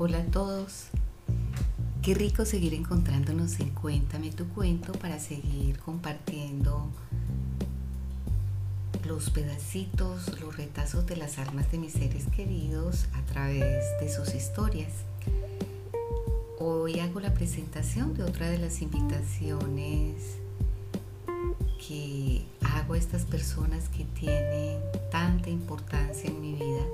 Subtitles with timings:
[0.00, 0.90] Hola a todos.
[2.02, 6.88] Qué rico seguir encontrándonos en Cuéntame tu cuento para seguir compartiendo
[9.04, 14.36] los pedacitos, los retazos de las almas de mis seres queridos a través de sus
[14.36, 14.92] historias.
[16.60, 20.36] Hoy hago la presentación de otra de las invitaciones
[21.84, 26.86] que hago a estas personas que tienen tanta importancia en mi vida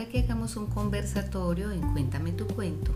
[0.00, 2.90] para que hagamos un conversatorio en Cuéntame tu cuento.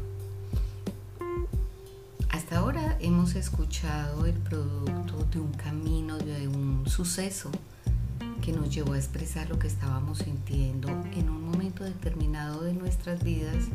[2.30, 7.50] Hasta ahora hemos escuchado el producto de un camino, de un suceso
[8.40, 13.22] que nos llevó a expresar lo que estábamos sintiendo en un momento determinado de nuestras
[13.22, 13.66] vidas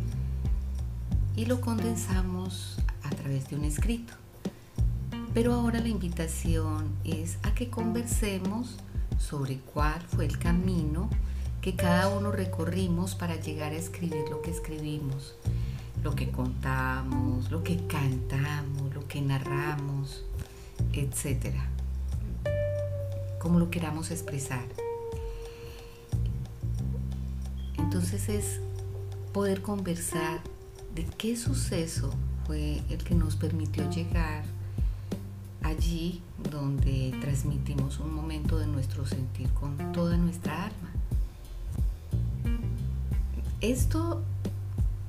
[1.35, 4.13] y lo condensamos a través de un escrito.
[5.35, 8.77] Pero ahora la invitación es a que conversemos
[9.19, 11.11] sobre cuál fue el camino
[11.61, 15.35] que cada uno recorrimos para llegar a escribir lo que escribimos,
[16.03, 20.23] lo que contamos, lo que cantamos, lo que narramos,
[20.93, 21.55] etc.
[23.39, 24.65] Como lo queramos expresar.
[27.77, 28.61] Entonces es
[29.33, 30.41] poder conversar
[30.95, 32.13] de qué suceso
[32.45, 34.43] fue el que nos permitió llegar
[35.61, 40.88] allí donde transmitimos un momento de nuestro sentir con toda nuestra alma.
[43.61, 44.23] Esto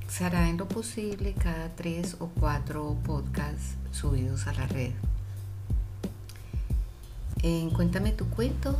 [0.09, 4.91] se hará en lo posible cada tres o cuatro podcasts subidos a la red.
[7.43, 8.75] En Cuéntame tu cuento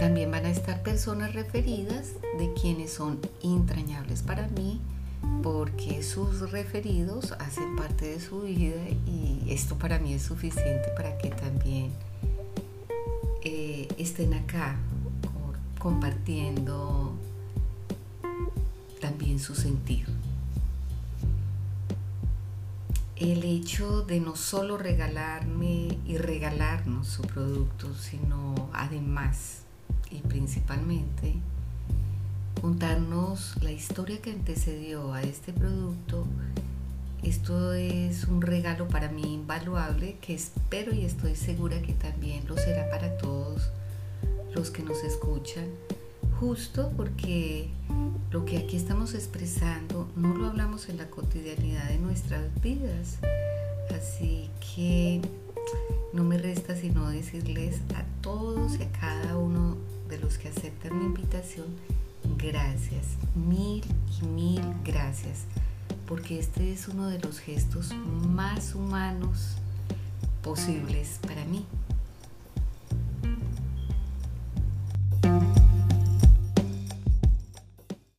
[0.00, 4.80] también van a estar personas referidas de quienes son entrañables para mí
[5.42, 11.18] porque sus referidos hacen parte de su vida y esto para mí es suficiente para
[11.18, 11.92] que también
[13.42, 14.76] eh, estén acá
[15.78, 17.18] compartiendo
[19.04, 20.10] también su sentido.
[23.16, 29.64] El hecho de no solo regalarme y regalarnos su producto, sino además
[30.10, 31.34] y principalmente
[32.62, 36.26] contarnos la historia que antecedió a este producto,
[37.22, 42.56] esto es un regalo para mí invaluable que espero y estoy segura que también lo
[42.56, 43.68] será para todos
[44.54, 45.66] los que nos escuchan
[46.44, 47.70] justo porque
[48.30, 53.16] lo que aquí estamos expresando no lo hablamos en la cotidianidad de nuestras vidas.
[53.96, 55.22] Así que
[56.12, 59.78] no me resta sino decirles a todos y a cada uno
[60.10, 61.66] de los que aceptan mi invitación,
[62.36, 63.82] gracias, mil
[64.20, 65.44] y mil gracias,
[66.06, 67.94] porque este es uno de los gestos
[68.28, 69.56] más humanos
[70.42, 71.64] posibles para mí.